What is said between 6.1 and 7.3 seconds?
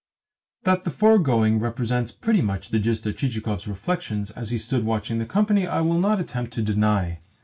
attempt to deny.